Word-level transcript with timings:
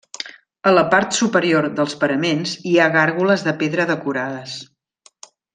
A 0.69 0.71
la 0.77 0.83
part 0.93 1.13
superior 1.17 1.67
dels 1.81 1.93
paraments 2.05 2.55
hi 2.71 2.75
ha 2.85 2.89
gàrgoles 2.99 3.47
de 3.49 3.57
pedra 3.63 3.87
decorades. 3.95 4.57